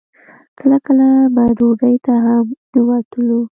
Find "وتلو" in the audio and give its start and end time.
2.87-3.41